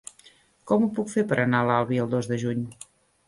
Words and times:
Com 0.71 0.85
ho 0.85 0.89
puc 0.99 1.11
fer 1.11 1.25
per 1.33 1.37
anar 1.43 1.61
a 1.65 1.69
l'Albi 1.71 2.01
el 2.05 2.09
dos 2.15 2.31
de 2.31 2.39
juny? 2.45 2.67